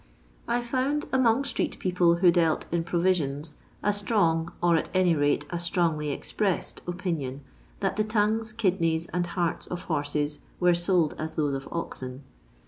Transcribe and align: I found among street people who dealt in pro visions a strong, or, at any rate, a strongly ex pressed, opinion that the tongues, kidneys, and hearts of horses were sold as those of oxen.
I 0.47 0.63
found 0.63 1.05
among 1.11 1.43
street 1.43 1.77
people 1.77 2.15
who 2.15 2.31
dealt 2.31 2.65
in 2.73 2.83
pro 2.83 2.99
visions 2.99 3.57
a 3.83 3.93
strong, 3.93 4.51
or, 4.59 4.75
at 4.75 4.89
any 4.95 5.13
rate, 5.13 5.45
a 5.51 5.59
strongly 5.59 6.11
ex 6.11 6.31
pressed, 6.31 6.81
opinion 6.87 7.41
that 7.81 7.97
the 7.97 8.03
tongues, 8.03 8.51
kidneys, 8.51 9.05
and 9.09 9.27
hearts 9.27 9.67
of 9.67 9.83
horses 9.83 10.39
were 10.59 10.73
sold 10.73 11.13
as 11.19 11.35
those 11.35 11.53
of 11.53 11.67
oxen. 11.71 12.23